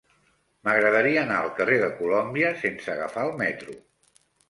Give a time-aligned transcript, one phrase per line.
[0.67, 3.83] M'agradaria anar al carrer de Colòmbia sense agafar el metro.